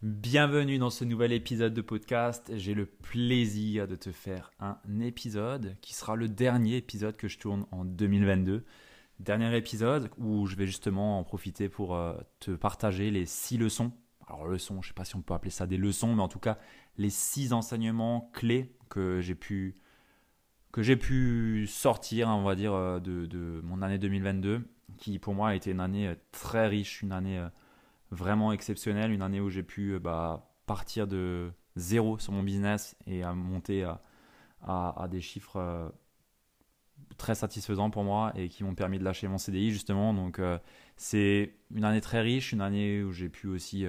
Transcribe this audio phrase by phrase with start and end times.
[0.00, 2.52] Bienvenue dans ce nouvel épisode de podcast.
[2.54, 7.36] J'ai le plaisir de te faire un épisode qui sera le dernier épisode que je
[7.36, 8.64] tourne en 2022.
[9.18, 13.90] Dernier épisode où je vais justement en profiter pour euh, te partager les six leçons.
[14.28, 16.28] Alors leçons, je ne sais pas si on peut appeler ça des leçons, mais en
[16.28, 16.58] tout cas
[16.96, 19.74] les six enseignements clés que j'ai pu
[20.70, 24.62] que sortir, on va dire, euh, de, de, mon année 2022,
[24.96, 27.44] qui pour moi a été une année euh, très riche, une année
[28.10, 32.96] vraiment exceptionnelle, une année où j'ai pu euh, bah, partir de zéro sur mon business
[33.06, 33.84] et à monter
[34.62, 35.88] à, des chiffres euh,
[37.16, 40.12] très satisfaisants pour moi et qui m'ont permis de lâcher mon CDI justement.
[40.12, 40.58] Donc euh,
[40.96, 43.86] c'est une année très riche, une année où j'ai pu aussi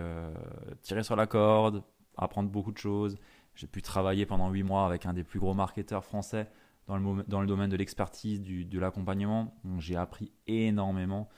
[0.81, 1.83] tirer sur la corde,
[2.17, 3.17] apprendre beaucoup de choses.
[3.55, 6.47] J'ai pu travailler pendant huit mois avec un des plus gros marketeurs français
[6.87, 9.59] dans le, dans le domaine de l'expertise, de l'accompagnement.
[9.79, 11.29] J'ai appris énormément.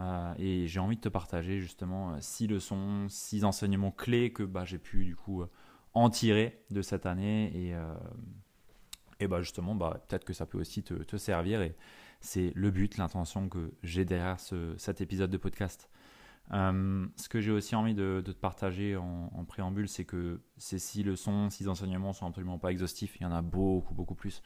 [0.00, 4.42] Euh, et j'ai envie de te partager justement euh, six leçons, six enseignements clés que
[4.42, 5.50] bah, j'ai pu du coup euh,
[5.92, 7.52] en tirer de cette année.
[7.54, 7.74] Et,
[9.20, 11.62] et bah, justement, bah, peut-être que ça peut aussi te, servir.
[11.62, 11.76] Et
[12.20, 15.88] c'est le but, l'intention que j'ai derrière ce, cet épisode de podcast.
[16.50, 20.80] ce que j'ai aussi envie de, de te partager en, en préambule, c'est que ces
[20.80, 23.16] six leçons, six enseignements sont absolument pas exhaustifs.
[23.20, 24.42] Il y en a beaucoup, beaucoup plus.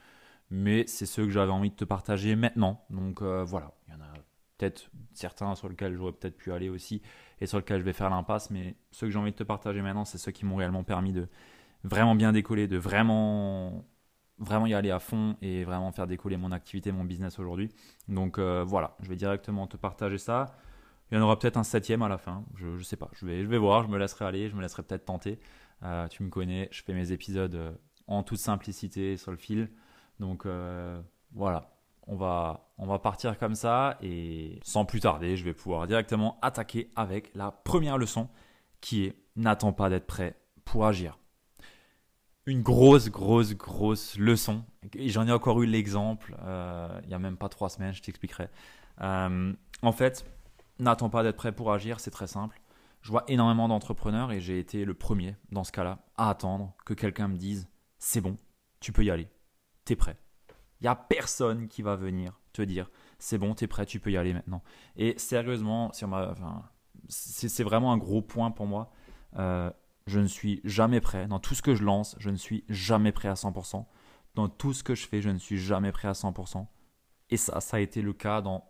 [0.51, 2.85] Mais c'est ceux que j'avais envie de te partager maintenant.
[2.91, 4.13] Donc voilà, il y en a
[4.59, 7.03] peut-être certains sur lesquels j'aurais peut-être pu aller aussi
[7.41, 9.83] et sur lesquels je vais faire l'impasse, mais ceux que j'ai envie de te partager
[9.83, 11.29] maintenant, c'est ceux qui m'ont réellement permis de
[11.85, 13.85] vraiment bien décoller, de vraiment
[14.67, 17.71] y aller à fond et vraiment faire décoller mon activité, mon business aujourd'hui.
[18.09, 20.57] Donc euh, voilà, je vais directement te partager ça.
[21.11, 23.25] Il y en aura peut-être un septième à la fin, je ne sais pas, je
[23.25, 25.39] vais, je vais voir, je me laisserai aller, je me laisserai peut-être tenter.
[25.83, 27.73] Euh, tu me connais, je fais mes épisodes euh,
[28.07, 29.71] en toute simplicité sur le fil.
[30.19, 30.47] Donc
[31.33, 31.78] voilà,
[32.09, 36.39] on va, on va partir comme ça et sans plus tarder, je vais pouvoir directement
[36.43, 38.29] attaquer avec la première leçon
[38.81, 41.19] qui est n'attends pas d'être prêt pour agir.
[42.47, 44.65] Une grosse, grosse, grosse leçon.
[44.95, 48.03] Et j'en ai encore eu l'exemple euh, il n'y a même pas trois semaines, je
[48.03, 48.49] t'expliquerai.
[49.03, 49.53] Euh,
[49.83, 50.25] en fait,
[50.79, 52.61] n'attends pas d'être prêt pour agir, c'est très simple.
[53.03, 56.95] Je vois énormément d'entrepreneurs et j'ai été le premier dans ce cas-là à attendre que
[56.95, 58.37] quelqu'un me dise c'est bon,
[58.81, 59.29] tu peux y aller,
[59.85, 60.19] t'es prêt.
[60.81, 64.01] Il n'y a personne qui va venir te dire c'est bon, tu es prêt, tu
[64.01, 64.63] peux y aller maintenant.
[64.97, 65.91] Et sérieusement,
[67.09, 68.93] c'est vraiment un gros point pour moi.
[69.37, 69.71] Euh,
[70.07, 71.27] je ne suis jamais prêt.
[71.27, 73.85] Dans tout ce que je lance, je ne suis jamais prêt à 100%.
[74.35, 76.67] Dans tout ce que je fais, je ne suis jamais prêt à 100%.
[77.31, 78.65] Et ça, ça a été le cas dans,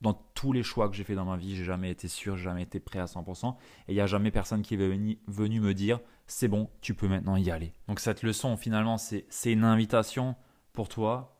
[0.00, 1.56] dans tous les choix que j'ai fait dans ma vie.
[1.56, 3.56] J'ai jamais été sûr, jamais été prêt à 100%.
[3.88, 6.94] Et il n'y a jamais personne qui est venu, venu me dire c'est bon, tu
[6.94, 7.72] peux maintenant y aller.
[7.88, 10.36] Donc cette leçon, finalement, c'est une invitation
[10.72, 11.35] pour toi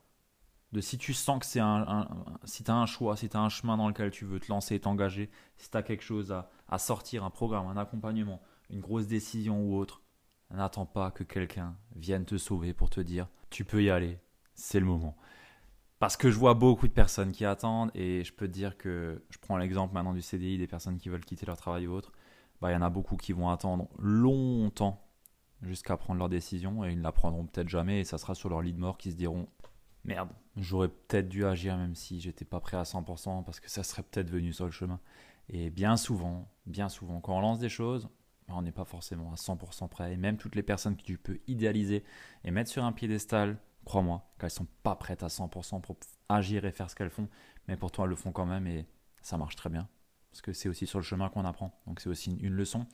[0.73, 2.07] de si tu sens que c'est un,
[2.43, 4.49] si tu as un choix, si tu as un chemin dans lequel tu veux te
[4.49, 6.33] lancer t'engager, si tu as quelque chose
[6.67, 10.01] à, sortir, un programme, un accompagnement, une grosse décision ou autre,
[10.51, 14.19] n'attends pas que quelqu'un vienne te sauver pour te dire tu peux y aller,
[14.55, 15.15] c'est le moment.
[15.99, 19.23] Parce que je vois beaucoup de personnes qui attendent et je peux te dire que
[19.29, 22.11] je prends l'exemple maintenant du CDI, des personnes qui veulent quitter leur travail ou autre,
[22.61, 25.03] bah, il y en a beaucoup qui vont attendre longtemps
[25.61, 28.49] jusqu'à prendre leur décision et ils ne la prendront peut-être jamais et ça sera sur
[28.49, 29.47] leur lit de mort qui se diront
[30.03, 33.83] merde, j'aurais peut-être dû agir même si j'étais pas prêt à 100% parce que ça
[33.83, 34.99] serait peut-être venu sur le chemin.
[35.49, 38.09] Et bien souvent, bien souvent, quand on lance des choses,
[38.49, 40.13] on n'est pas forcément à 100% prêt.
[40.13, 42.03] Et même toutes les personnes que tu peux idéaliser
[42.43, 45.97] et mettre sur un piédestal, crois-moi, qu'elles sont pas prêtes à 100% pour
[46.29, 47.29] agir et faire ce qu'elles font,
[47.67, 48.85] mais pour toi elles le font quand même et
[49.21, 49.87] ça marche très bien.
[50.31, 51.79] Parce que c'est aussi sur le chemin qu'on apprend.
[51.87, 52.85] Donc c'est aussi une leçon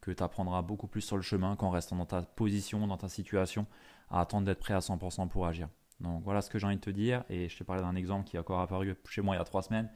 [0.00, 3.08] que tu apprendras beaucoup plus sur le chemin qu'en restant dans ta position, dans ta
[3.08, 3.66] situation,
[4.10, 5.68] à attendre d'être prêt à 100% pour agir.
[6.00, 7.24] Donc voilà ce que j'ai envie de te dire.
[7.28, 9.44] Et je te parlais d'un exemple qui a encore apparu chez moi il y a
[9.44, 9.90] trois semaines,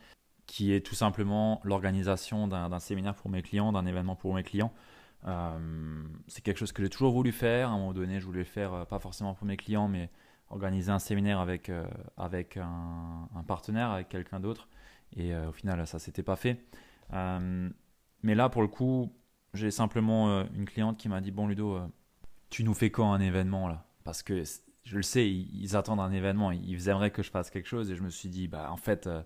[0.46, 4.72] qui est tout simplement l'organisation d'un séminaire pour mes clients, d'un événement pour mes clients.
[5.26, 7.68] Euh, c'est quelque chose que j'ai toujours voulu faire.
[7.68, 10.10] À un moment donné, je voulais faire, euh, pas forcément pour mes clients, mais
[10.50, 11.86] organiser un séminaire avec, euh,
[12.18, 14.68] un, partenaire, avec quelqu'un d'autre.
[15.16, 16.64] Et au final, ça s'était pas fait.
[17.10, 19.12] mais là, pour le coup,
[19.52, 21.80] j'ai simplement une cliente qui m'a dit Bon, Ludo,
[22.48, 23.84] tu nous fais quand un événement là?
[24.04, 24.42] Parce que
[24.84, 27.96] je le sais, ils, attendent un événement, ils aimeraient que je fasse quelque chose et
[27.96, 29.22] je me suis dit, bah en fait, je euh,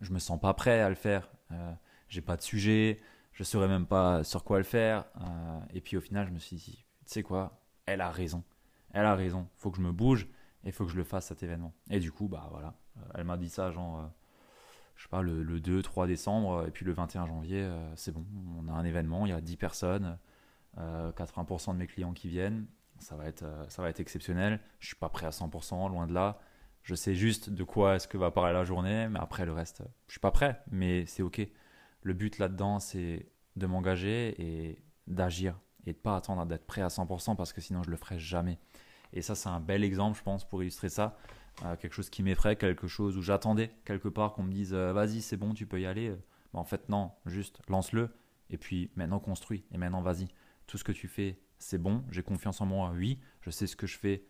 [0.00, 1.30] je me sens pas prêt à le faire.
[1.52, 1.72] Euh,
[2.08, 2.98] j'ai pas de sujet,
[3.32, 5.04] je saurais même pas sur quoi le faire.
[5.72, 8.42] et puis au final, je me suis dit, tu sais quoi, elle a raison.
[8.92, 9.48] Elle a raison.
[9.56, 10.26] Faut que je me bouge
[10.64, 11.72] et il faut que je le fasse cet événement.
[11.90, 12.74] Et du coup, bah voilà,
[13.14, 14.10] elle m'a dit ça genre
[15.00, 18.22] je sais pas, le, 2-3 décembre, et puis le 21 janvier, euh, c'est bon,
[18.58, 20.18] on a un événement, il y a 10 personnes,
[20.76, 22.66] 80% euh, de mes clients qui viennent,
[23.00, 24.60] ça va être, euh, ça va être exceptionnel.
[24.78, 26.40] Je suis pas prêt à 100%, loin de là.
[26.82, 29.82] Je sais juste de quoi est-ce que va parler la journée, mais après le reste,
[30.06, 31.40] je suis pas prêt, mais c'est ok.
[32.02, 36.88] Le but là-dedans, c'est de m'engager et d'agir et de pas attendre d'être prêt à
[36.88, 38.58] 100% parce que sinon je le ferai jamais.
[39.12, 41.18] Et ça, c'est un bel exemple, je pense, pour illustrer ça
[41.78, 45.20] quelque chose qui m'effraie, quelque chose où j'attendais quelque part qu'on me dise euh, vas-y,
[45.20, 46.10] c'est bon, tu peux y aller.
[46.52, 48.10] Bah, en fait, non, juste lance-le
[48.48, 50.28] et puis maintenant construis et maintenant vas-y.
[50.66, 53.76] Tout ce que tu fais, c'est bon, j'ai confiance en moi, oui, je sais ce
[53.76, 54.24] que je fais,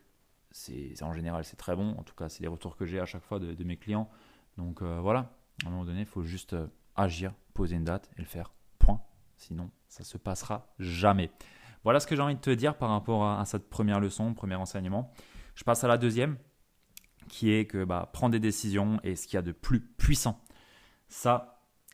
[0.50, 3.06] c'est en général c'est très bon, en tout cas c'est les retours que j'ai à
[3.06, 4.10] chaque fois de, mes clients.
[4.58, 5.32] Donc euh, voilà,
[5.64, 6.66] à un moment donné, il faut juste euh,
[6.96, 8.52] agir, poser une date et le faire.
[8.78, 9.00] Point.
[9.36, 11.30] Sinon, ça se passera jamais.
[11.84, 14.56] Voilà ce que j'ai envie de te dire par rapport à cette première leçon, premier
[14.56, 15.12] enseignement.
[15.54, 16.36] Je passe à la deuxième
[17.28, 20.42] qui est que bah, prendre des décisions est ce qu'il y a de plus puissant.
[21.08, 21.49] Ça,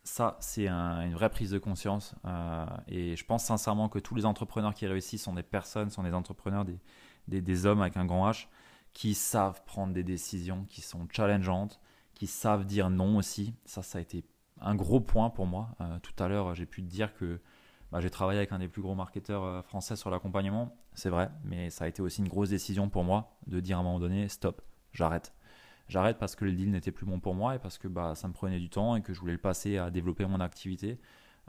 [0.06, 2.14] ça c'est une vraie prise de conscience.
[2.24, 6.02] Euh, et je pense sincèrement que tous les entrepreneurs qui réussissent sont des personnes, sont
[6.02, 6.64] des entrepreneurs,
[7.28, 8.46] des, hommes avec un grand H,
[8.92, 11.80] qui savent prendre des décisions qui sont challengeantes,
[12.14, 13.54] qui savent dire non aussi.
[13.64, 14.24] Ça, ça a été
[14.60, 15.70] un gros point pour moi.
[15.80, 17.40] Euh, tout à l'heure, j'ai pu te dire que
[17.90, 20.76] bah, j'ai travaillé avec un des plus gros marketeurs euh, français sur l'accompagnement.
[20.94, 23.80] C'est vrai, mais ça a été aussi une grosse décision pour moi de dire à
[23.80, 24.62] un moment donné, stop,
[24.92, 25.35] j'arrête.
[25.88, 28.26] J'arrête parce que le deal n'était plus bon pour moi et parce que bah, ça
[28.26, 30.98] me prenait du temps et que je voulais le passer à développer mon activité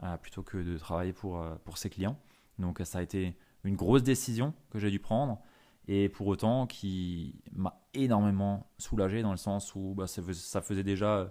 [0.04, 2.18] euh, plutôt que de travailler pour, euh, pour ses clients.
[2.58, 5.40] Donc ça a été une grosse décision que j'ai dû prendre
[5.88, 11.16] et pour autant qui m'a énormément soulagé dans le sens où bah, ça, faisait, déjà
[11.16, 11.28] euh,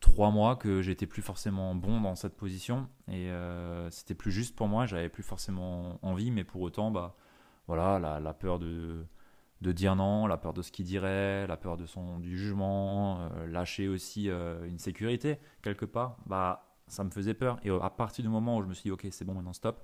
[0.00, 3.30] trois mois que j'étais plus forcément bon dans cette position et
[3.90, 7.16] c'était plus juste pour moi, j'avais plus forcément envie, mais pour autant, bah,
[7.66, 9.06] voilà, la peur de,
[9.64, 13.20] de dire non, la peur de ce qu'il dirait, la peur de son du jugement,
[13.20, 17.58] euh, lâcher aussi euh, une sécurité quelque part, bah ça me faisait peur.
[17.64, 19.82] Et à partir du moment où je me suis dit ok c'est bon maintenant stop,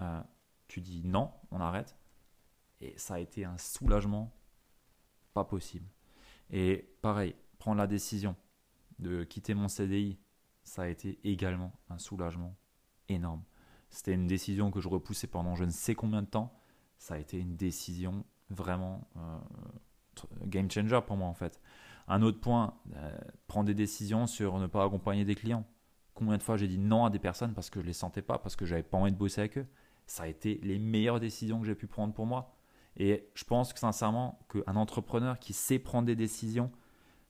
[0.00, 0.20] euh,
[0.66, 1.96] tu dis non, on arrête.
[2.80, 4.32] Et ça a été un soulagement
[5.34, 5.88] pas possible.
[6.50, 8.34] Et pareil, prendre la décision
[8.98, 10.18] de quitter mon CDI,
[10.64, 12.56] ça a été également un soulagement
[13.08, 13.44] énorme.
[13.88, 16.58] C'était une décision que je repoussais pendant je ne sais combien de temps.
[16.98, 19.38] Ça a été une décision vraiment euh,
[20.46, 21.60] game changer pour moi en fait.
[22.08, 25.64] Un autre point, euh, prendre des décisions sur ne pas accompagner des clients.
[26.14, 28.38] Combien de fois j'ai dit non à des personnes parce que je les sentais pas,
[28.38, 29.66] parce que j'avais pas envie de bosser avec eux.
[30.06, 32.54] Ça a été les meilleures décisions que j'ai pu prendre pour moi.
[32.96, 36.70] Et je pense que sincèrement qu'un entrepreneur qui sait prendre des décisions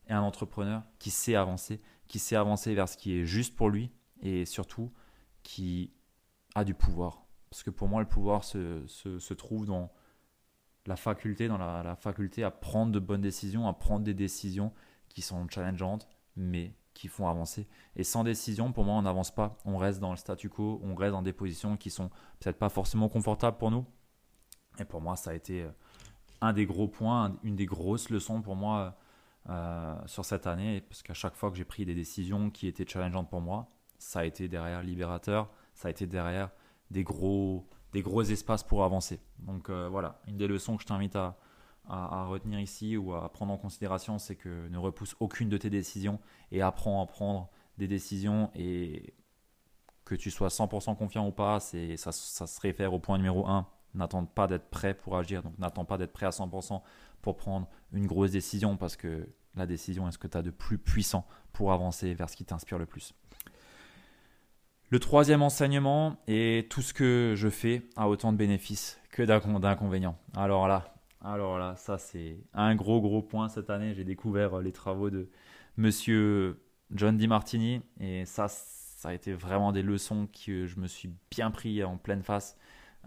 [0.08, 3.70] est un entrepreneur qui sait avancer, qui sait avancer vers ce qui est juste pour
[3.70, 4.91] lui et surtout
[5.44, 5.93] qui
[6.55, 7.25] a du pouvoir.
[7.50, 9.93] Parce que pour moi, le pouvoir se, se, se trouve dans
[10.87, 14.73] la faculté, dans la, faculté à prendre de bonnes décisions, à prendre des décisions
[15.08, 17.69] qui sont challengeantes, mais qui font avancer.
[17.96, 19.56] Et sans décision, pour moi, on n'avance pas.
[19.64, 22.69] On reste dans le statu quo, on reste dans des positions qui sont peut-être pas
[22.69, 23.87] forcément confortables pour nous.
[24.79, 25.70] Et pour moi, ça a été euh,
[26.40, 28.96] un des gros points, une des grosses leçons pour moi
[29.49, 32.87] euh, sur cette année, parce qu'à chaque fois que j'ai pris des décisions qui étaient
[32.87, 36.50] challengeantes pour moi, ça a été derrière libérateur, ça a été derrière
[36.90, 39.21] des gros des gros espaces pour avancer.
[39.41, 41.37] Donc euh, voilà, une des leçons que je t'invite à,
[41.89, 46.20] retenir ici ou à prendre en considération, c'est que ne repousse aucune de tes décisions
[46.51, 49.15] et apprends à prendre des décisions et
[50.05, 53.46] que tu sois 100% confiant ou pas, c'est, ça, ça se réfère au point numéro
[53.46, 53.67] 1.
[53.94, 56.81] N'attends pas d'être prêt pour agir, donc n'attends pas d'être prêt à 100%
[57.20, 60.51] pour prendre une grosse décision parce que la décision est ce que tu as de
[60.51, 63.15] plus puissant pour avancer vers ce qui t'inspire le plus?
[64.93, 70.19] Le troisième enseignement est tout ce que je fais a autant de bénéfices que d'inconvénients.
[70.37, 73.94] Alors là, alors là, ça c'est un gros gros point cette année.
[73.94, 75.31] J'ai découvert les travaux de
[75.79, 81.11] Monsieur John DiMartini et ça, ça a été vraiment des leçons que je me suis
[81.31, 82.58] bien pris en pleine face,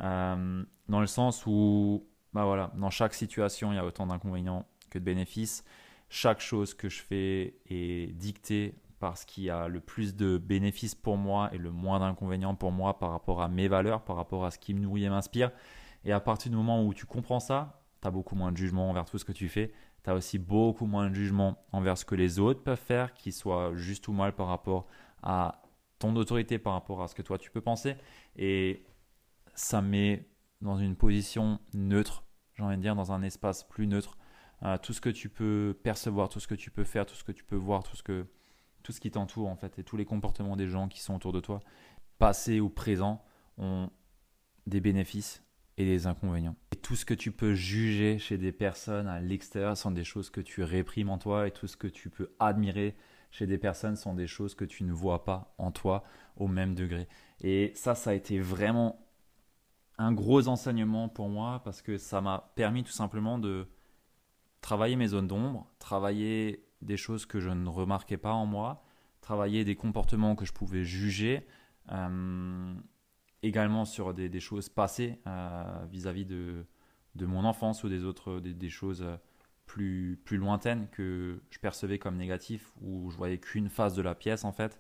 [0.02, 4.66] euh, dans le sens où, bah voilà, dans chaque situation, il y a autant d'inconvénients
[4.90, 5.64] que de bénéfices.
[6.10, 8.74] Chaque chose que je fais est dictée
[9.06, 12.72] parce qu'il y a le plus de bénéfices pour moi et le moins d'inconvénients pour
[12.72, 15.52] moi par rapport à mes valeurs, par rapport à ce qui me nourrit et m'inspire.
[16.06, 18.90] Et à partir du moment où tu comprends ça, tu as beaucoup moins de jugement
[18.90, 19.72] envers tout ce que tu fais.
[20.04, 23.32] Tu as aussi beaucoup moins de jugement envers ce que les autres peuvent faire, qu'ils
[23.32, 24.88] soient juste ou mal par rapport
[25.22, 25.62] à
[26.00, 27.98] ton autorité, par rapport à ce que toi tu peux penser.
[28.38, 28.88] Et
[29.54, 30.28] ça met
[30.62, 32.24] dans une position neutre,
[32.56, 34.18] j'ai envie de dire, dans un espace plus neutre.
[34.82, 37.32] Tout ce que tu peux percevoir, tout ce que tu peux faire, tout ce que
[37.32, 38.26] tu peux voir, tout ce que
[38.86, 41.34] tout ce qui t'entoure en fait et tous les comportements des gens qui sont autour
[41.34, 41.60] de toi
[42.18, 43.24] passé ou présent,
[43.58, 43.90] ont
[44.68, 45.44] des bénéfices
[45.78, 46.56] et des inconvénients.
[46.72, 50.30] Et tout ce que tu peux juger chez des personnes à l'extérieur sont des choses
[50.30, 52.96] que tu réprimes en toi et tout ce que tu peux admirer
[53.32, 56.04] chez des personnes sont des choses que tu ne vois pas en toi
[56.38, 57.08] au même degré.
[57.42, 59.06] Et ça, ça a été vraiment
[59.98, 63.68] un gros enseignement pour moi parce que ça m'a permis tout simplement de
[64.62, 68.84] travailler mes zones d'ombre, travailler des choses que je ne remarquais pas en moi,
[69.22, 71.46] travailler des comportements que je pouvais juger,
[71.92, 72.74] euh,
[73.44, 76.66] également sur des, choses passées euh, vis-à-vis de,
[77.16, 79.06] de, mon enfance ou des autres des, choses
[79.66, 84.16] plus, plus lointaines que je percevais comme négatives, où je voyais qu'une face de la
[84.16, 84.80] pièce en fait.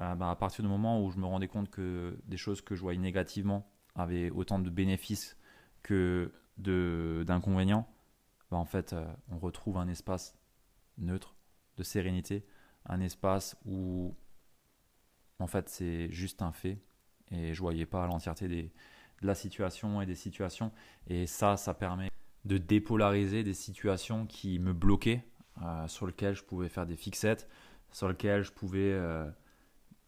[0.00, 2.74] Euh, bah, à partir du moment où je me rendais compte que des choses que
[2.74, 5.36] je voyais négativement avaient autant de bénéfices
[5.82, 7.88] que d'inconvénients,
[8.50, 10.36] bah, en fait, euh, on retrouve un espace
[10.98, 11.33] neutre,
[11.76, 12.44] de sérénité,
[12.86, 14.14] un espace où,
[15.38, 16.78] en fait, c'est juste un fait
[17.30, 18.70] et je voyais pas l'entièreté de
[19.22, 20.72] la situation et des situations.
[21.06, 22.10] Et ça, ça permet
[22.44, 25.24] de dépolariser des situations qui me bloquaient,
[25.62, 27.48] euh, sur lesquelles je pouvais faire des fixettes,
[27.90, 29.28] sur lesquelles je pouvais, euh,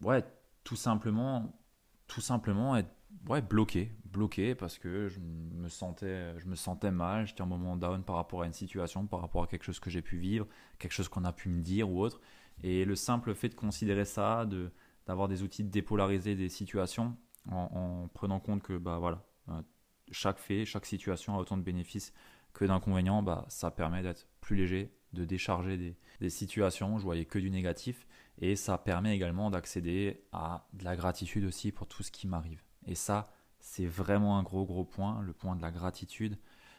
[0.02, 0.24] ouais,
[0.64, 1.58] tout simplement,
[2.06, 2.90] tout simplement être
[3.28, 7.76] ouais, bloqué, bloqué parce que je me sentais, je me sentais mal, j'étais un moment
[7.76, 10.46] down par rapport à une situation, par rapport à quelque chose que j'ai pu vivre,
[10.78, 12.20] quelque chose qu'on a pu me dire ou autre.
[12.62, 14.70] Et le simple fait de considérer ça, de
[15.06, 17.16] d'avoir des outils de dépolariser des situations
[17.48, 19.62] en, prenant compte que bah voilà, euh,
[20.10, 22.12] chaque fait, chaque situation a autant de bénéfices
[22.52, 26.98] que d'inconvénients, bah ça permet d'être plus léger, de décharger des, des situations.
[26.98, 28.06] Je voyais que du négatif
[28.38, 32.65] et ça permet également d'accéder à de la gratitude aussi pour tout ce qui m'arrive.
[32.86, 36.38] Et ça, c'est vraiment un gros gros point, le point de la gratitude.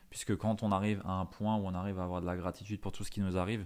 [0.10, 2.80] Puisque quand on arrive à un point où on arrive à avoir de la gratitude
[2.80, 3.66] pour tout ce qui nous arrive,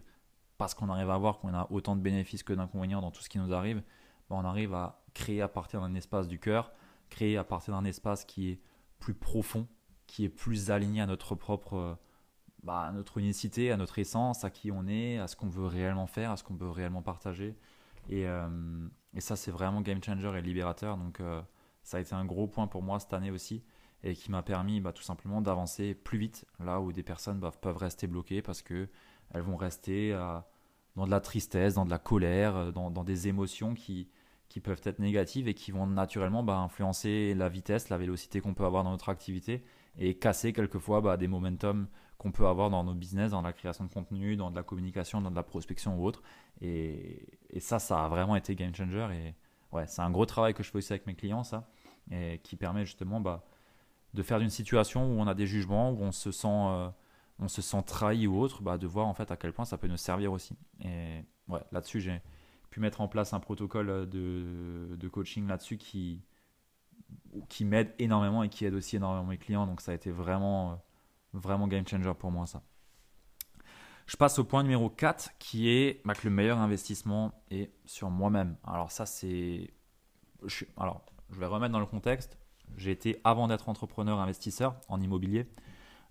[0.57, 3.29] parce qu'on arrive à voir qu'on a autant de bénéfices que d'inconvénients dans tout ce
[3.29, 3.83] qui nous arrive,
[4.29, 6.71] ben on arrive à créer à partir d'un espace du cœur,
[7.09, 8.61] créer à partir d'un espace qui est
[8.99, 9.67] plus profond,
[10.07, 11.97] qui est plus aligné à notre propre,
[12.63, 15.67] bah, à notre unicité, à notre essence, à qui on est, à ce qu'on veut
[15.67, 17.55] réellement faire, à ce qu'on veut réellement partager.
[18.09, 18.47] Et, euh,
[19.13, 20.97] et ça, c'est vraiment game changer et libérateur.
[20.97, 21.41] Donc, euh,
[21.83, 23.63] ça a été un gros point pour moi cette année aussi
[24.03, 27.51] et qui m'a permis bah, tout simplement d'avancer plus vite là où des personnes bah,
[27.61, 28.87] peuvent rester bloquées parce que
[29.33, 30.39] elles vont rester euh,
[30.95, 34.09] dans de la tristesse, dans de la colère, euh, dans, des émotions qui,
[34.49, 38.53] qui peuvent être négatives et qui vont naturellement bah, influencer la vitesse, la vélocité qu'on
[38.53, 39.63] peut avoir dans notre activité
[39.97, 43.91] et casser quelquefois des momentum qu'on peut avoir dans nos business, dans la création de
[43.91, 46.21] contenu, dans de la communication, dans de la prospection ou autre.
[46.61, 47.25] Et,
[47.59, 49.33] ça, ça a vraiment été game changer.
[49.71, 51.67] Ouais, c'est un gros travail que je fais aussi avec mes clients, ça,
[52.11, 53.45] et qui permet justement bah,
[54.13, 56.89] de faire d'une situation où on a des jugements, où on se sent, euh,
[57.39, 59.77] on se sent trahi ou autre, bah, de voir en fait à quel point ça
[59.77, 60.55] peut nous servir aussi.
[60.83, 62.21] Et ouais, là-dessus, j'ai
[62.69, 66.23] pu mettre en place un protocole de, de coaching là-dessus qui,
[67.49, 69.67] qui m'aide énormément et qui aide aussi énormément mes clients.
[69.67, 70.81] Donc ça a été vraiment,
[71.33, 72.61] vraiment game changer pour moi ça.
[74.11, 78.09] Je passe au point numéro 4 qui est bah, que le meilleur investissement est sur
[78.09, 78.57] moi-même.
[78.67, 79.73] Alors ça c'est...
[80.45, 82.37] Je, alors je vais remettre dans le contexte.
[82.75, 85.47] J'ai été avant d'être entrepreneur investisseur en immobilier.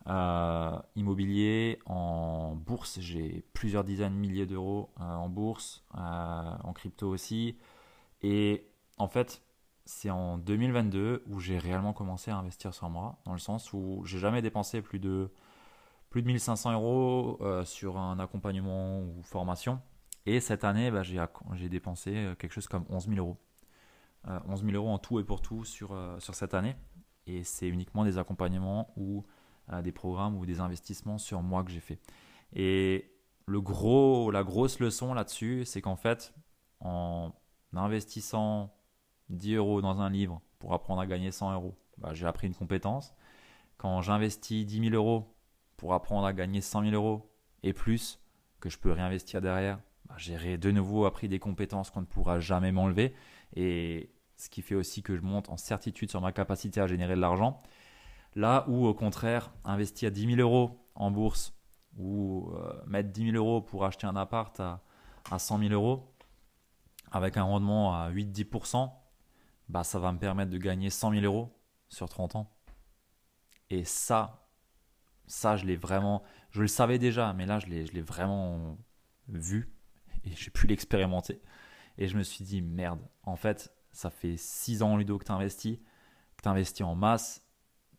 [0.07, 6.73] Euh, immobilier en bourse, j'ai plusieurs dizaines de milliers d'euros euh, en bourse, euh, en
[6.73, 7.59] crypto aussi.
[8.23, 8.66] Et
[8.97, 9.42] en fait,
[9.85, 14.00] c'est en 2022 où j'ai réellement commencé à investir sur moi, dans le sens où
[14.07, 15.30] j'ai jamais dépensé plus de
[16.11, 19.81] plus de 1500 euros euh, sur un accompagnement ou formation.
[20.26, 23.38] Et cette année, bah, j'ai dépensé euh, quelque chose comme 11 000 euros.
[24.26, 26.76] 11 euh, 000 euros en tout et pour tout sur, sur cette année.
[27.26, 29.25] Et c'est uniquement des accompagnements ou
[29.85, 32.00] des programmes ou des investissements sur moi que j'ai fait.
[32.52, 33.12] Et
[33.47, 36.35] la grosse leçon là-dessus, c'est qu'en fait,
[36.81, 37.33] en
[37.73, 38.75] investissant
[39.29, 42.55] 10 euros dans un livre pour apprendre à gagner 100 euros, bah, j'ai appris une
[42.55, 43.14] compétence.
[43.76, 45.33] Quand j'investis 10 000 euros
[45.80, 47.32] pour apprendre à gagner 100 000 euros
[47.62, 48.20] et plus
[48.60, 52.38] que je peux réinvestir derrière, bah, j'ai de nouveau appris des compétences qu'on ne pourra
[52.38, 53.14] jamais m'enlever.
[53.56, 57.14] Et ce qui fait aussi que je monte en certitude sur ma capacité à générer
[57.14, 57.62] de l'argent.
[58.34, 61.54] Là où, au contraire, investir 10 000 euros en bourse
[61.96, 64.82] ou euh, mettre 10 000 euros pour acheter un appart à,
[65.30, 66.12] à 100 000 euros
[67.10, 68.92] avec un rendement à 8-10%,
[69.70, 71.58] bah, ça va me permettre de gagner 100 000 euros
[71.88, 72.52] sur 30 ans.
[73.70, 74.39] Et ça,
[75.30, 76.22] ça, je l'ai vraiment.
[76.50, 78.76] Je le savais déjà, mais là, je l'ai vraiment
[79.28, 79.72] vu
[80.25, 81.40] et j'ai pu l'expérimenter.
[81.99, 85.32] Et je me suis dit, merde, en fait, ça fait 6 ans, Ludo, que tu
[85.32, 85.78] investis,
[86.37, 87.46] que tu investis en masse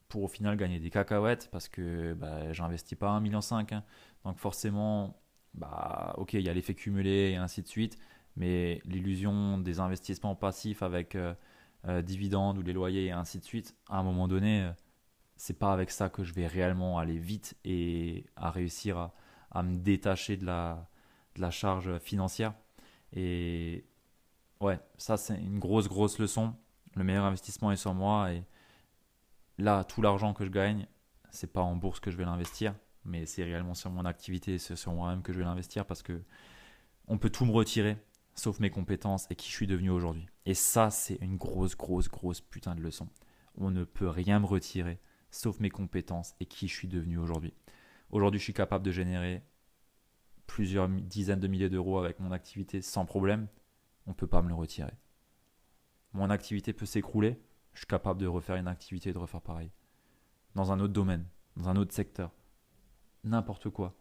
[0.09, 3.39] pour au final gagner des cacahuètes parce que bah, j'investis pas 1,5 million.
[3.51, 3.83] Hein.
[4.25, 5.21] Donc, forcément,
[5.53, 7.97] bah, ok, il y a l'effet cumulé et ainsi de suite,
[8.35, 11.15] mais l'illusion des investissements passifs avec.
[11.15, 11.33] Euh,
[12.03, 14.69] dividendes ou les loyers et ainsi de suite, à un moment donné,
[15.41, 19.09] c'est pas avec ça que je vais réellement aller vite et à réussir
[19.49, 20.87] à, me détacher de la,
[21.49, 22.53] charge financière.
[23.11, 23.83] Et
[24.59, 26.53] ouais, ça c'est une grosse, grosse leçon.
[26.95, 28.43] Le meilleur investissement est sur moi et
[29.57, 30.85] là, tout l'argent que je gagne,
[31.31, 34.75] c'est pas en bourse que je vais l'investir, mais c'est réellement sur mon activité, c'est
[34.75, 36.21] sur moi-même que je vais l'investir parce que
[37.07, 37.97] on peut tout me retirer
[38.35, 40.27] sauf mes compétences et qui je suis devenu aujourd'hui.
[40.45, 43.09] Et ça, c'est une grosse, grosse, grosse putain de leçon.
[43.55, 44.99] On ne peut rien me retirer
[45.31, 47.53] sauf mes compétences et qui je suis devenu aujourd'hui.
[48.11, 49.41] Aujourd'hui, je suis capable de générer
[50.45, 53.47] plusieurs dizaines de milliers d'euros avec mon activité sans problème.
[54.05, 54.93] On ne peut pas me le retirer.
[56.13, 57.41] Mon activité peut s'écrouler.
[57.73, 59.71] Je suis capable de refaire une activité et de refaire pareil.
[60.55, 62.31] Dans un autre domaine, dans un autre secteur.
[63.23, 63.95] N'importe quoi.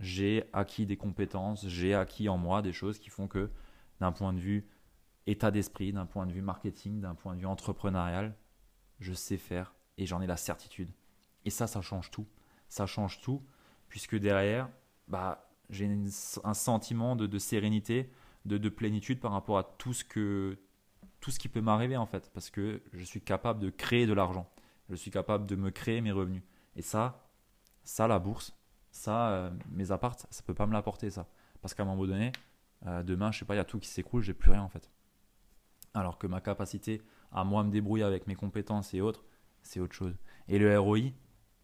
[0.00, 3.50] J'ai acquis des compétences, j'ai acquis en moi des choses qui font que,
[4.00, 4.68] d'un point de vue
[5.26, 8.36] état d'esprit, d'un point de vue marketing, d'un point de vue entrepreneurial,
[8.98, 10.90] je sais faire et j'en ai la certitude.
[11.44, 12.26] Et ça, ça change tout.
[12.68, 13.42] Ça change tout,
[13.88, 14.68] puisque derrière,
[15.08, 15.88] bah, j'ai
[16.44, 18.10] un sentiment de, sérénité,
[18.44, 20.58] de, plénitude par rapport à tout ce, que,
[21.20, 24.12] tout ce qui peut m'arriver en fait, parce que je suis capable de créer de
[24.12, 24.50] l'argent.
[24.88, 26.42] Je suis capable de me créer mes revenus.
[26.76, 27.28] Et ça,
[27.84, 28.52] ça, la bourse,
[28.90, 31.26] ça, euh, mes appartes, ça peut pas me l'apporter ça.
[31.60, 32.32] Parce qu'à un moment donné,
[32.86, 34.68] euh, demain, je sais pas, il y a tout qui s'écroule, j'ai plus rien en
[34.68, 34.90] fait.
[35.94, 39.24] Alors que ma capacité à moi me débrouiller avec mes compétences et autres,
[39.66, 40.16] c'est autre chose.
[40.48, 40.98] Et le ROI,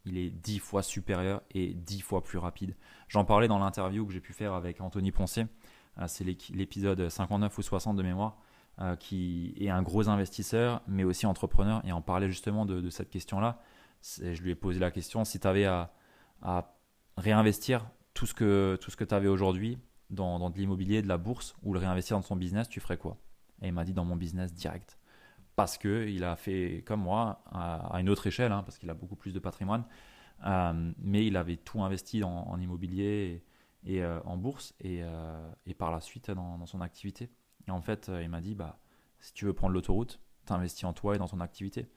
[0.04, 2.76] il est dix fois supérieur et dix fois plus rapide.
[3.08, 5.46] J'en parlais dans l'interview que j'ai pu faire avec Anthony Poncier.
[5.98, 8.38] Euh, c'est l'épisode 59 ou 60 de mémoire,
[8.80, 11.82] euh, qui est un gros investisseur, mais aussi entrepreneur.
[11.84, 13.60] Et en parlait justement de, cette question-là.
[14.02, 15.92] Je lui ai posé la question si tu avais à,
[17.16, 19.78] réinvestir tout ce que, tout ce que tu avais aujourd'hui
[20.10, 22.96] dans, dans de l'immobilier, de la bourse, ou le réinvestir dans son business, tu ferais
[22.96, 23.16] quoi?
[23.60, 24.98] Et il m'a dit dans mon business direct
[25.56, 29.16] parce qu'il a fait comme moi à, une autre échelle, hein, parce qu'il a beaucoup
[29.16, 29.84] plus de patrimoine,
[30.46, 33.44] euh, mais il avait tout investi en, immobilier
[33.84, 37.30] et, euh, en bourse euh, et, par la suite dans, son activité.
[37.68, 38.80] Et en fait, il m'a dit, bah,
[39.20, 41.88] si tu veux prendre l'autoroute, tu investis en toi et dans ton activité.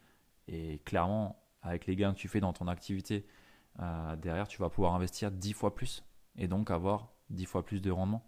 [0.48, 3.26] Et clairement, avec les gains que tu fais dans ton activité,
[4.18, 6.04] derrière, tu vas pouvoir investir 10 fois plus
[6.38, 8.24] et donc avoir 10 fois plus de rendement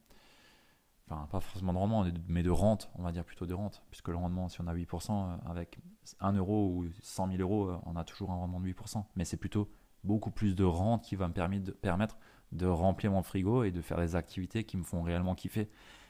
[1.08, 4.17] pas forcément de rendement, mais de rente, on va dire plutôt de rente, puisque le
[4.17, 5.80] rendement, si on a 8%, euh, avec
[6.20, 9.24] 1 euro ou 100 000 euros, euh, on a toujours un rendement de 8%, mais
[9.24, 9.70] c'est plutôt
[10.04, 12.17] beaucoup plus de rente qui va me permettre
[12.52, 15.70] de, remplir mon frigo et de faire des activités qui me font réellement kiffer.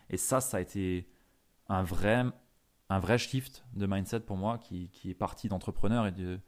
[0.09, 1.07] Et ça, ça a été
[1.69, 2.23] un vrai,
[2.89, 6.39] un vrai shift de mindset pour moi qui, est parti d'entrepreneur et de,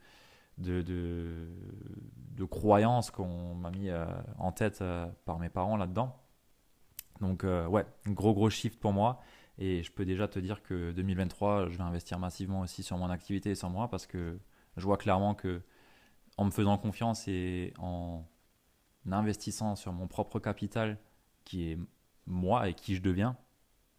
[0.57, 4.05] de, de, croyances qu'on m'a mis euh,
[4.37, 4.83] en tête
[5.25, 6.15] par mes parents là-dedans.
[7.21, 9.21] Donc euh, ouais, gros gros shift pour moi.
[9.57, 13.09] Et je peux déjà te dire que 2023, je vais investir massivement aussi sur mon
[13.09, 14.39] activité et sur moi parce que
[14.77, 15.61] je vois clairement que
[16.37, 18.23] en me faisant confiance et en
[19.11, 20.97] investissant sur mon propre capital
[21.43, 21.77] qui est
[22.25, 23.35] moi et qui je deviens,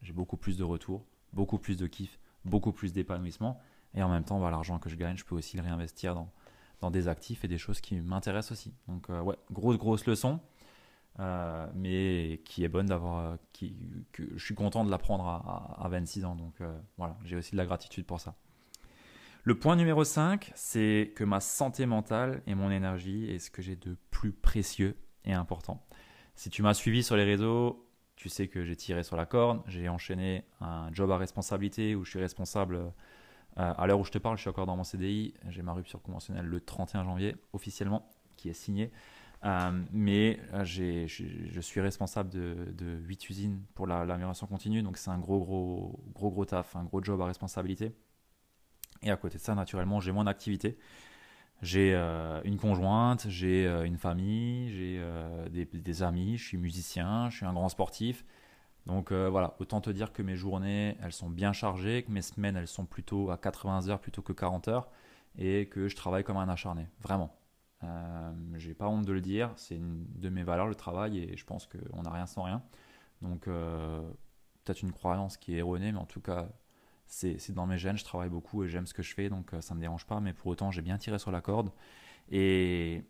[0.03, 3.61] j'ai beaucoup plus de retours, beaucoup plus de kiff, beaucoup plus d'épanouissement.
[3.95, 6.31] Et en même temps, bah, l'argent que je gagne, je peux aussi le réinvestir dans,
[6.81, 8.73] dans des actifs et des choses qui m'intéressent aussi.
[8.89, 10.41] Donc euh, ouais, grosse grosse leçon.
[11.21, 13.37] Euh, mais qui est bonne d'avoir.
[13.53, 13.77] Qui,
[14.13, 16.35] que je suis content de l'apprendre à, à, 26 ans.
[16.35, 18.35] Donc euh, voilà, j'ai aussi de la gratitude pour ça.
[19.43, 23.61] Le point numéro 5, c'est que ma santé mentale et mon énergie est ce que
[23.61, 25.87] j'ai de plus précieux et important.
[26.37, 29.63] Si tu m'as suivi sur les réseaux, tu sais que j'ai tiré sur la corde,
[29.67, 32.77] j'ai enchaîné un job à responsabilité où je suis responsable.
[32.77, 35.35] Euh, à l'heure où je te parle, je suis encore dans mon CDI.
[35.49, 38.91] J'ai ma rupture conventionnelle le 31 janvier officiellement, qui est signée.
[39.45, 45.11] Euh, mais euh, je suis responsable de, de 8 usines pour l'amélioration continue, donc c'est
[45.11, 47.93] un gros, gros, gros, gros taf, un gros job à responsabilité.
[49.03, 50.79] Et à côté de ça, naturellement, j'ai mon activité.
[51.63, 55.03] J'ai euh, une conjointe, j'ai une famille, j'ai
[55.51, 58.25] des, des, amis, je suis musicien, je suis un grand sportif.
[58.87, 62.57] Donc voilà, autant te dire que mes journées, elles sont bien chargées, que mes semaines,
[62.57, 64.89] elles sont plutôt à 80 heures plutôt que 40 heures,
[65.39, 67.40] et que je travaille comme un acharné, vraiment.
[67.83, 71.37] Euh, j'ai pas honte de le dire, c'est une de mes valeurs le travail et
[71.37, 72.63] je pense qu'on n'a rien sans rien.
[73.23, 74.01] Donc euh,
[74.65, 76.49] peut-être une croyance qui est erronée, mais en tout cas
[77.07, 79.61] c'est dans mes gènes, je travaille beaucoup et j'aime ce que je fais, donc euh,
[79.61, 81.73] ça me dérange pas, mais pour autant j'ai bien tiré sur la corde.
[82.31, 83.03] Et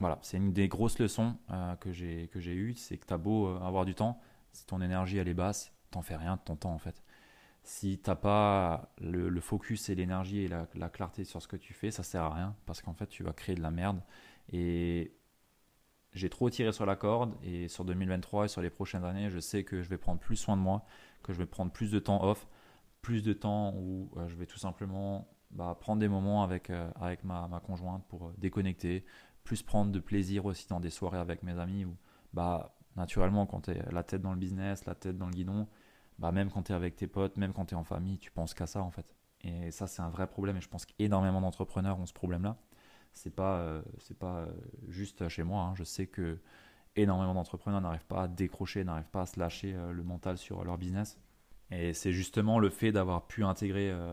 [0.00, 1.36] voilà, c'est une des grosses leçons
[1.80, 4.20] que j'ai eues, c'est que tu as beau avoir du temps,
[4.52, 7.02] si ton énergie elle est basse, t'en fais rien de ton temps en fait
[7.66, 11.90] si t'as pas le, focus et l'énergie et la, clarté sur ce que tu fais,
[11.90, 14.00] ça sert à rien parce qu'en fait tu vas créer de la merde.
[14.52, 15.16] Et
[16.12, 19.40] j'ai trop tiré sur la corde et sur 2023 et sur les prochaines années, je
[19.40, 20.84] sais que je vais prendre plus soin de moi,
[21.24, 22.46] que je vais prendre plus de temps off,
[23.02, 27.48] plus de temps où je vais tout simplement bah, prendre des moments avec, avec ma,
[27.48, 29.04] ma, conjointe pour déconnecter,
[29.42, 31.96] plus prendre de plaisir aussi dans des soirées avec mes amis où
[32.32, 35.66] bah, naturellement quand tu es la tête dans le business, la tête dans le guidon,
[36.18, 38.30] bah, même quand tu es avec tes potes, même quand tu es en famille, tu
[38.30, 39.06] penses qu'à ça en fait.
[39.42, 42.56] Et ça c'est un vrai problème et je pense qu'énormément d'entrepreneurs ont ce problème-là.
[43.12, 44.46] C'est pas, c'est pas
[44.88, 45.74] juste chez moi, hein.
[45.74, 46.38] je sais que
[46.96, 50.76] énormément d'entrepreneurs n'arrivent pas à décrocher, n'arrivent pas à se lâcher le mental sur leur
[50.76, 51.18] business.
[51.70, 54.12] Et c'est justement le fait d'avoir pu intégrer euh,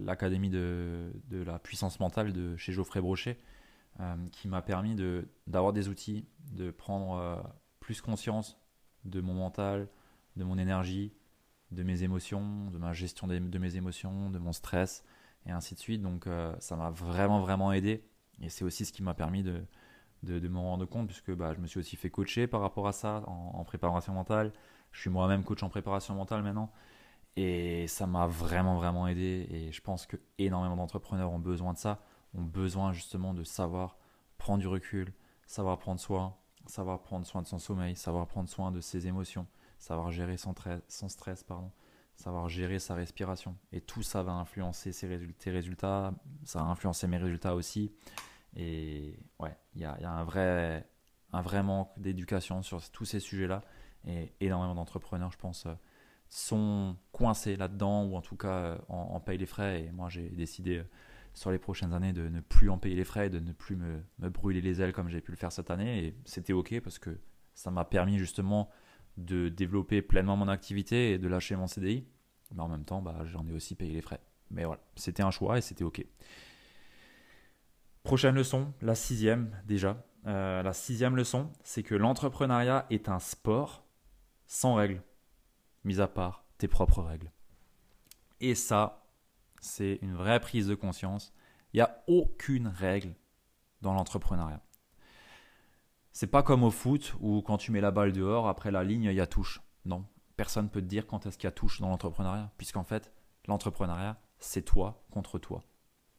[0.00, 3.38] l'académie de, de, la puissance mentale de chez Geoffrey Brochet
[4.00, 4.96] euh, qui m'a permis
[5.46, 7.36] d'avoir des outils, de prendre euh,
[7.80, 8.58] plus conscience
[9.04, 9.88] de mon mental,
[10.36, 11.12] de mon énergie,
[11.70, 15.04] de mes émotions, de ma gestion de mes émotions, de mon stress
[15.46, 16.02] et ainsi de suite.
[16.02, 16.26] Donc
[16.58, 18.04] ça m'a vraiment vraiment aidé
[18.40, 19.64] et c'est aussi ce qui m'a permis de,
[20.22, 23.22] de, rendre compte puisque bah, je me suis aussi fait coacher par rapport à ça
[23.26, 24.52] en, en préparation mentale.
[24.90, 26.70] Je suis moi-même coach en préparation mentale maintenant.
[27.36, 29.46] Et ça m'a vraiment, vraiment aidé.
[29.50, 32.02] Et je pense que énormément d'entrepreneurs ont besoin de ça,
[32.34, 33.96] ont besoin justement de savoir
[34.36, 35.14] prendre du recul,
[35.46, 39.46] savoir prendre soin, savoir prendre soin de son sommeil, savoir prendre soin de ses émotions,
[39.82, 40.54] savoir gérer son,
[41.08, 41.44] stress,
[42.14, 43.56] savoir gérer sa respiration.
[43.72, 46.14] Et tout ça va influencer ses résultats,
[46.44, 47.92] ça va influencer mes résultats aussi.
[48.54, 50.88] Et ouais, il y a, un vrai,
[51.32, 53.62] un vrai manque d'éducation sur tous ces sujets-là.
[54.06, 55.74] Et énormément d'entrepreneurs, je pense, euh,
[56.28, 59.82] sont coincés là-dedans ou en tout cas euh, en, payent les frais.
[59.82, 60.84] Et moi, j'ai décidé euh,
[61.34, 64.28] sur les prochaines années de ne plus en payer les frais, de ne plus me
[64.28, 66.04] brûler les ailes comme j'ai pu le faire cette année.
[66.04, 67.18] Et c'était OK parce que
[67.54, 68.70] ça m'a permis justement
[69.16, 72.06] de développer pleinement mon activité et de lâcher mon CDI.
[72.54, 74.20] Mais en même temps, bah, j'en ai aussi payé les frais.
[74.50, 76.04] Mais voilà, c'était un choix et c'était OK.
[78.02, 80.04] Prochaine leçon, la sixième déjà.
[80.24, 83.84] la sixième leçon, c'est que l'entrepreneuriat est un sport
[84.46, 85.02] sans règles,
[85.84, 87.30] mis à part tes propres règles.
[88.40, 89.06] Et ça,
[89.60, 91.32] c'est une vraie prise de conscience.
[91.72, 93.14] Il n'y a aucune règle
[93.80, 94.60] dans l'entrepreneuriat.
[96.12, 99.04] C'est pas comme au foot où quand tu mets la balle dehors, après la ligne,
[99.04, 99.62] il y a touche.
[99.86, 100.04] Non,
[100.36, 103.10] personne ne peut te dire quand est-ce qu'il y a touche dans l'entrepreneuriat, puisqu'en fait,
[103.46, 105.64] l'entrepreneuriat, c'est toi contre toi.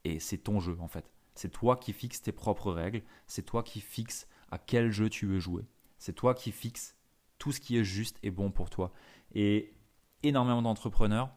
[0.04, 1.12] Et c'est ton jeu, en fait.
[1.36, 5.26] C'est toi qui fixes tes propres règles, c'est toi qui fixes à quel jeu tu
[5.26, 5.66] veux jouer.
[5.98, 6.96] C'est toi qui fixes
[7.38, 8.92] tout ce qui est juste et bon pour toi.
[9.34, 9.76] Et
[10.24, 11.30] énormément d'entrepreneurs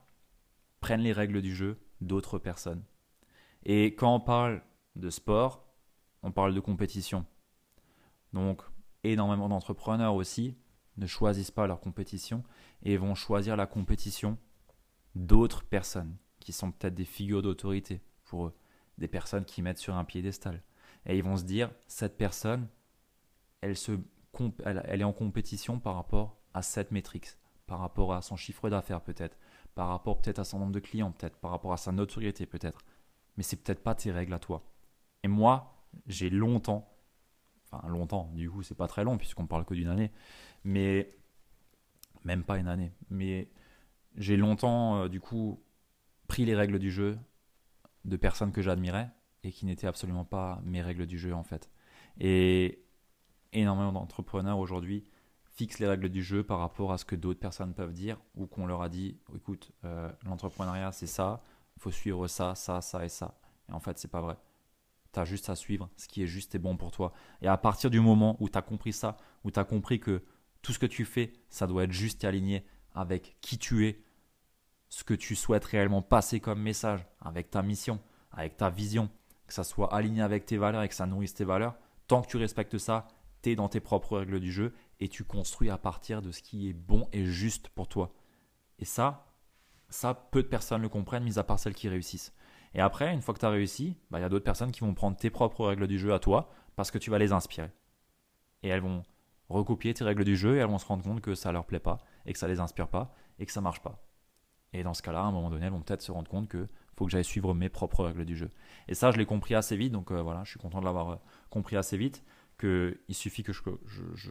[0.80, 2.84] prennent les règles du jeu d'autres personnes.
[3.64, 4.62] Et quand on parle
[4.96, 5.66] de sport,
[6.22, 7.26] on parle de compétition.
[8.32, 8.62] Donc,
[9.04, 10.56] énormément d'entrepreneurs aussi
[10.96, 12.42] ne choisissent pas leur compétition
[12.82, 14.38] et vont choisir la compétition
[15.14, 18.54] d'autres personnes qui sont peut-être des figures d'autorité pour eux,
[18.98, 20.62] des personnes qui mettent sur un piédestal.
[21.06, 22.68] Et ils vont se dire, cette personne,
[23.60, 23.98] elle se
[24.64, 27.28] elle, est en compétition par rapport à cette métrique,
[27.66, 29.36] par rapport à son chiffre d'affaires peut-être,
[29.74, 32.84] par rapport peut-être à son nombre de clients peut-être, par rapport à sa notoriété peut-être.
[33.36, 34.62] Mais c'est peut-être pas tes règles à toi.
[35.22, 36.95] Et moi, j'ai longtemps,
[37.70, 40.10] enfin longtemps, du coup c'est pas très long puisqu'on parle que d'une année,
[40.64, 41.14] mais
[42.24, 43.48] même pas une année, mais
[44.16, 45.62] j'ai longtemps euh, du coup
[46.28, 47.18] pris les règles du jeu
[48.04, 49.10] de personnes que j'admirais
[49.44, 51.70] et qui n'étaient absolument pas mes règles du jeu en fait.
[52.18, 52.82] Et
[53.52, 55.04] énormément d'entrepreneurs aujourd'hui
[55.44, 58.46] fixent les règles du jeu par rapport à ce que d'autres personnes peuvent dire ou
[58.46, 61.42] qu'on leur a dit écoute, euh, l'entrepreneuriat c'est ça,
[61.78, 63.38] faut suivre ça, ça, ça et ça.
[63.68, 64.36] Et en fait, c'est pas vrai.
[65.24, 67.12] Tu juste à suivre ce qui est juste et bon pour toi.
[67.42, 70.22] Et à partir du moment où tu as compris ça, où tu as compris que
[70.62, 74.02] tout ce que tu fais, ça doit être juste et aligné avec qui tu es,
[74.88, 78.00] ce que tu souhaites réellement passer comme message, avec ta mission,
[78.30, 79.10] avec ta vision,
[79.46, 81.76] que ça soit aligné avec tes valeurs et que ça nourrisse tes valeurs,
[82.06, 83.08] tant que tu respectes ça,
[83.54, 86.72] dans tes propres règles du jeu et tu construis à partir de ce qui est
[86.72, 88.12] bon et juste pour toi.
[88.78, 89.26] Et ça,
[89.88, 92.32] ça, peu de personnes le comprennent, mis à part celles qui réussissent.
[92.76, 94.80] Et après, une fois que tu as réussi, bah, il y a d'autres personnes qui
[94.80, 97.70] vont prendre tes propres règles du jeu à toi parce que tu vas les inspirer.
[98.62, 99.02] Et elles vont
[99.48, 101.80] recopier tes règles du jeu et elles vont se rendre compte que ça leur plaît
[101.80, 104.06] pas et que ça les inspire pas et que ça marche pas.
[104.74, 106.68] Et dans ce cas-là, à un moment donné, elles vont peut-être se rendre compte que
[106.96, 108.50] faut que j'aille suivre mes propres règles du jeu.
[108.88, 111.10] Et ça, je l'ai compris assez vite, donc euh, voilà, je suis content de l'avoir
[111.10, 111.16] euh,
[111.48, 112.22] compris assez vite
[112.58, 114.30] qu'il suffit que je,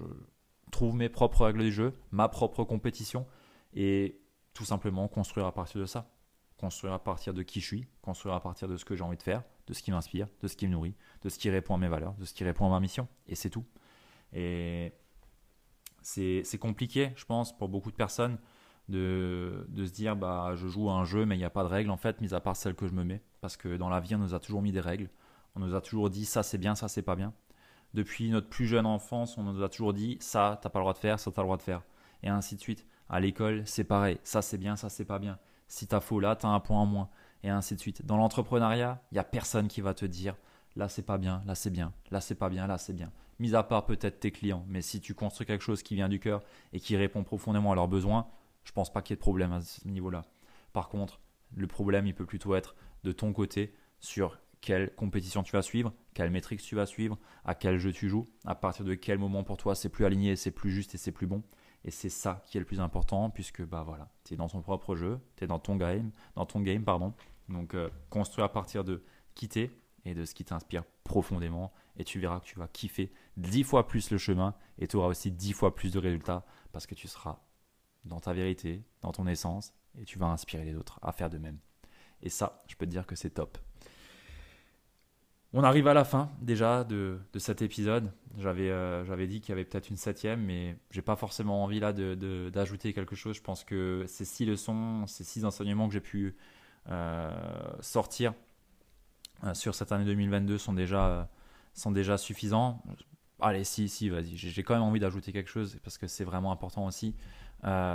[0.71, 3.25] trouve mes propres règles du jeu, ma propre compétition,
[3.73, 4.19] et
[4.53, 6.11] tout simplement construire à partir de ça.
[6.57, 9.17] Construire à partir de qui je suis, construire à partir de ce que j'ai envie
[9.17, 11.75] de faire, de ce qui m'inspire, de ce qui me nourrit, de ce qui répond
[11.75, 13.07] à mes valeurs, de ce qui répond à ma mission.
[13.27, 13.65] Et c'est tout.
[14.33, 14.93] Et
[16.01, 18.37] c'est compliqué, je pense, pour beaucoup de personnes
[18.87, 21.63] de, de, se dire bah, je joue à un jeu, mais il n'y a pas
[21.63, 23.21] de règles, en fait, mis à part celles que je me mets.
[23.41, 25.09] Parce que dans la vie, on nous a toujours mis des règles.
[25.55, 27.33] On nous a toujours dit ça c'est bien, ça c'est pas bien
[27.95, 30.93] depuis notre plus jeune enfance, on nous a toujours dit ça, t'as pas le droit
[30.93, 31.81] de faire, ça, t'as le droit de faire.
[32.21, 32.85] Et ainsi de suite.
[33.09, 34.19] À l'école, c'est pareil.
[34.23, 35.39] Ça, c'est bien, ça, c'est pas bien.
[35.67, 37.09] Si tu as faux là, tu as un point en moins.
[37.43, 38.05] Et ainsi de suite.
[38.05, 40.35] Dans l'entrepreneuriat, il n'y a personne qui va te dire
[40.75, 43.11] là c'est pas bien, là c'est bien, là c'est pas bien, là c'est bien.
[43.39, 44.65] Mis à part peut-être tes clients.
[44.67, 46.41] Mais si tu construis quelque chose qui vient du cœur
[46.73, 48.27] et qui répond profondément à leurs besoins,
[48.63, 50.23] je pense pas qu'il y ait de problème à ce niveau-là.
[50.73, 51.19] Par contre,
[51.55, 55.93] le problème, il peut plutôt être de ton côté sur quelle compétition tu vas suivre,
[56.13, 59.43] quelle métrique tu vas suivre, à quel jeu tu joues, à partir de quel moment
[59.43, 61.43] pour toi c'est plus aligné, c'est plus juste et c'est plus bon.
[61.85, 64.61] Et c'est ça qui est le plus important puisque bah voilà, tu es dans ton
[64.61, 67.13] propre jeu, tu es dans ton game, dans ton game pardon.
[67.47, 69.03] Donc euh, construire à partir de
[69.35, 69.71] quitter
[70.03, 73.87] et de ce qui t'inspire profondément et tu verras que tu vas kiffer dix fois
[73.87, 77.07] plus le chemin et tu auras aussi dix fois plus de résultats parce que tu
[77.07, 77.39] seras
[78.03, 81.37] dans ta vérité, dans ton essence et tu vas inspirer les autres à faire de
[81.37, 81.59] même.
[82.23, 83.59] Et ça, je peux te dire que c'est top.
[85.57, 88.11] On arrive à la fin déjà de, cet épisode.
[88.43, 91.93] Euh, j'avais dit qu'il y avait peut-être une septième, mais j'ai pas forcément envie là
[91.93, 93.37] d'ajouter quelque chose.
[93.37, 96.35] Je pense que ces six leçons, ces six enseignements que j'ai pu
[96.89, 97.31] euh,
[97.79, 98.33] sortir
[99.45, 101.29] euh, sur cette année 2022 sont déjà,
[101.73, 102.83] sont déjà suffisants.
[103.39, 104.35] Allez, si, si, vas-y.
[104.35, 107.15] J'ai quand même envie d'ajouter quelque chose parce que c'est vraiment important aussi.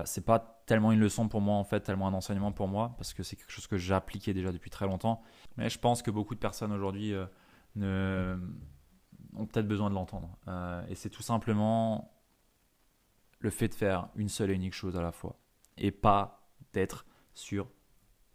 [0.07, 3.13] C'est pas tellement une leçon pour moi en fait, tellement un enseignement pour moi parce
[3.13, 5.23] que c'est quelque chose que j'ai appliqué déjà depuis très longtemps.
[5.59, 7.15] Mais je pense que beaucoup de personnes aujourd'hui
[7.77, 8.39] ne,
[9.37, 10.37] ont peut-être besoin de l'entendre.
[10.49, 12.13] Euh, et c'est tout simplement
[13.39, 15.39] le fait de faire une seule et unique chose à la fois.
[15.77, 17.71] Et pas d'être sur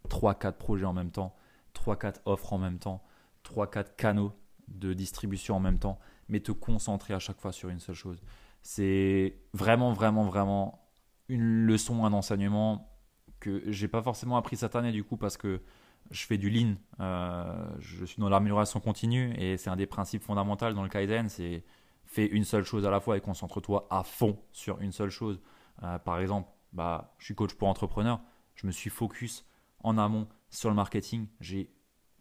[0.08, 1.34] 3-4 projets en même temps,
[1.74, 3.02] 3-4 offres en même temps,
[3.44, 4.32] 3-4 canaux
[4.68, 8.20] de distribution en même temps, mais te concentrer à chaque fois sur une seule chose.
[8.62, 10.88] C'est vraiment, vraiment, vraiment
[11.28, 12.92] une leçon, un enseignement
[13.38, 15.60] que j'ai pas forcément appris cette année du coup parce que
[16.10, 20.22] je fais du lean, euh, je suis dans l'amélioration continue et c'est un des principes
[20.22, 21.64] fondamentaux dans le Kaizen, c'est
[22.04, 25.40] fais une seule chose à la fois et concentre-toi à fond sur une seule chose.
[25.82, 28.20] Euh, par exemple, bah, je suis coach pour entrepreneurs,
[28.54, 29.44] je me suis focus
[29.82, 31.70] en amont sur le marketing, j'ai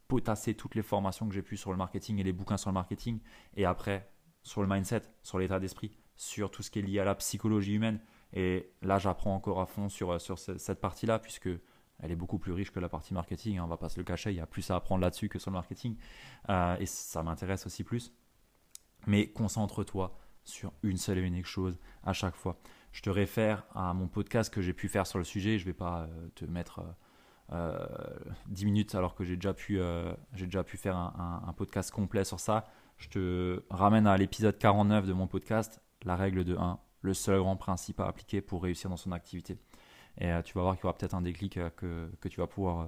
[0.08, 2.76] potassé toutes les formations que j'ai pu sur le marketing et les bouquins sur le
[2.76, 3.20] marketing
[3.56, 4.12] et après
[4.44, 7.74] sur le mindset, sur l'état d'esprit, sur tout ce qui est lié à la psychologie
[7.74, 8.00] humaine.
[8.34, 11.50] Et là, j'apprends encore à fond sur, sur cette partie-là puisque
[12.00, 14.04] elle est beaucoup plus riche que la partie marketing, hein, on va pas se le
[14.04, 15.96] cacher, il y a plus à apprendre là-dessus que sur le marketing,
[16.50, 18.14] euh, et ça m'intéresse aussi plus.
[19.08, 22.58] Mais concentre-toi sur une seule et unique chose à chaque fois.
[22.92, 25.72] Je te réfère à mon podcast que j'ai pu faire sur le sujet, je ne
[25.72, 26.82] vais pas euh, te mettre
[27.52, 27.86] euh,
[28.48, 29.82] 10 euh, minutes alors que j'ai déjà, pu,
[30.34, 32.66] j'ai déjà pu faire un, un, podcast complet sur ça.
[32.98, 37.40] Je te ramène à l'épisode 49 de mon podcast, la règle de 1, le seul
[37.40, 39.58] grand principe à appliquer pour réussir dans son activité.
[40.20, 42.40] Et euh, tu vas voir qu'il y aura peut-être un déclic euh, que, que, tu
[42.40, 42.88] vas pouvoir euh,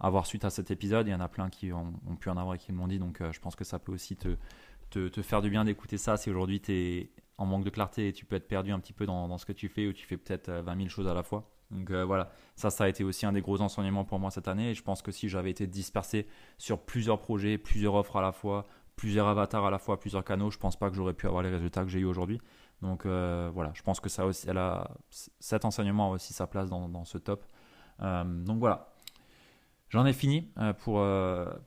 [0.00, 1.06] avoir suite à cet épisode.
[1.06, 2.98] Il y en a plein qui ont, pu en avoir et qui m'ont dit.
[2.98, 4.36] Donc je pense que ça peut aussi te,
[4.90, 8.12] te, faire du bien d'écouter ça si aujourd'hui tu es en manque de clarté et
[8.12, 10.06] tu peux être perdu un petit peu dans, dans ce que tu fais ou tu
[10.06, 11.50] fais peut-être 20 000 choses à la fois.
[11.70, 14.70] Donc voilà, ça, ça a été aussi un des gros enseignements pour moi cette année.
[14.70, 16.26] Et je pense que si j'avais été dispersé
[16.58, 20.50] sur plusieurs projets, plusieurs offres à la fois, plusieurs avatars à la fois, plusieurs canaux,
[20.50, 22.40] je pense pas que j'aurais pu avoir les résultats que j'ai eu aujourd'hui.
[22.84, 24.90] Donc euh, voilà, je pense que ça aussi, elle a,
[25.40, 27.46] cet enseignement a aussi sa place dans, ce top.
[28.00, 28.92] Euh, donc voilà,
[29.88, 31.02] j'en ai fini euh, pour,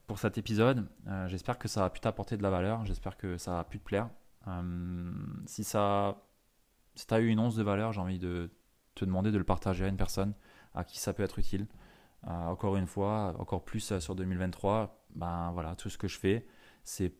[0.05, 0.87] pour cet épisode.
[1.25, 3.83] j'espère que ça a pu t'apporter de la valeur, j'espère que ça a pu te
[3.83, 4.09] plaire.
[5.47, 6.21] si ça
[6.93, 8.51] si eu une once de valeur, j'ai envie de
[8.93, 10.33] te demander de le partager à une personne
[10.75, 11.65] à qui ça peut être utile.
[12.27, 16.45] encore une fois, encore plus sur 2023, ben voilà, tout ce que je fais,
[16.83, 17.11] c'est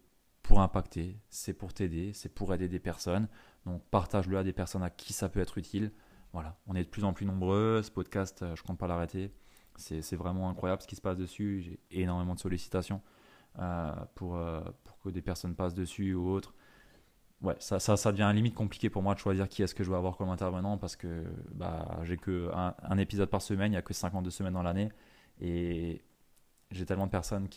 [0.48, 3.28] pour impacter, c'est pour t'aider, c'est pour aider des personnes.
[3.68, 5.92] Donc partage-le à des personnes à qui ça peut être utile.
[6.32, 7.82] Voilà, on est de plus en plus nombreux.
[7.84, 9.32] Ce podcast, euh, je compte pas l'arrêter.
[9.76, 11.62] C'est vraiment incroyable ce qui se passe dessus.
[11.62, 13.02] J'ai énormément de sollicitations
[13.60, 16.56] euh, pour, euh, pour que des personnes passent dessus ou autres.
[17.42, 19.92] Ouais, ça, ça, ça devient limite compliqué pour moi de choisir qui est-ce que je
[19.92, 23.78] veux avoir comme intervenant parce que bah, j'ai que un, épisode par semaine, il n'y
[23.78, 24.90] a que 52 semaines dans l'année.
[25.40, 26.02] Et
[26.72, 27.48] j'ai tellement de personnes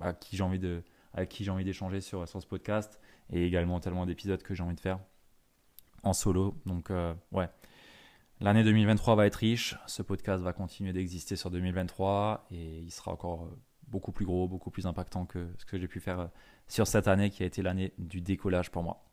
[0.00, 3.80] à qui j'ai envie de, avec qui j'ai envie d'échanger sur ce podcast et également
[3.80, 4.98] tellement d'épisodes que j'ai envie de faire
[6.04, 6.54] en solo.
[6.66, 7.48] Donc euh, ouais,
[8.40, 13.12] l'année 2023 va être riche, ce podcast va continuer d'exister sur 2023 et il sera
[13.12, 13.58] encore euh,
[13.88, 16.26] beaucoup plus gros, beaucoup plus impactant que ce que j'ai pu faire euh,
[16.68, 19.04] sur cette année qui a été l'année du décollage pour moi.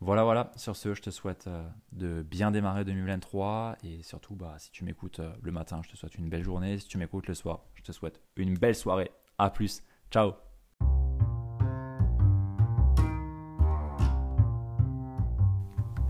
[0.00, 1.48] Voilà, voilà, sur ce, je te souhaite
[1.92, 6.16] de bien démarrer 2023 et surtout, bah, si tu m'écoutes le matin, je te souhaite
[6.16, 6.76] une belle journée.
[6.78, 9.12] Si tu m'écoutes le soir, je te souhaite une belle soirée.
[9.38, 10.32] A plus, ciao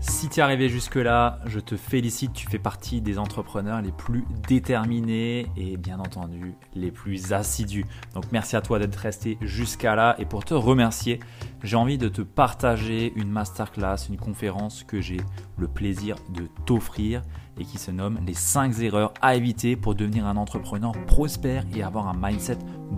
[0.05, 4.25] Si tu es arrivé jusque-là, je te félicite, tu fais partie des entrepreneurs les plus
[4.49, 7.85] déterminés et bien entendu les plus assidus.
[8.13, 11.21] Donc merci à toi d'être resté jusqu'à là et pour te remercier,
[11.63, 15.21] j'ai envie de te partager une masterclass, une conférence que j'ai
[15.57, 17.21] le plaisir de t'offrir
[17.57, 21.81] et qui se nomme les 5 erreurs à éviter pour devenir un entrepreneur prospère et
[21.81, 22.57] avoir un mindset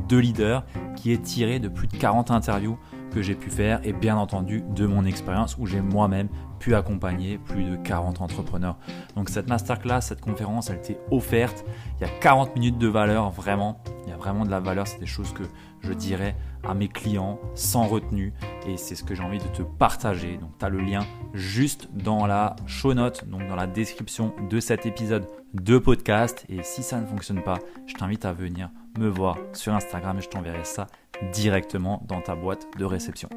[0.10, 0.66] de leader
[0.96, 2.80] qui est tiré de plus de 40 interviews
[3.12, 6.30] que j'ai pu faire et bien entendu de mon expérience où j'ai moi-même
[6.74, 8.78] accompagner plus de 40 entrepreneurs.
[9.16, 11.66] Donc cette masterclass, cette conférence, elle était offerte.
[12.00, 13.84] Il y a 40 minutes de valeur, vraiment.
[14.06, 14.88] Il y a vraiment de la valeur.
[14.88, 15.44] C'est des choses que
[15.82, 18.34] je dirais à mes clients sans retenue
[18.68, 20.38] et c'est ce que j'ai envie de te partager.
[20.38, 24.60] Donc tu as le lien juste dans la show note, donc dans la description de
[24.60, 29.08] cet épisode de podcast et si ça ne fonctionne pas, je t'invite à venir me
[29.08, 30.88] voir sur Instagram et je t'enverrai ça
[31.34, 33.30] directement dans ta boîte de réception.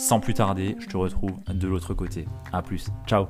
[0.00, 2.26] Sans plus tarder, je te retrouve de l'autre côté.
[2.54, 3.26] A plus, ciao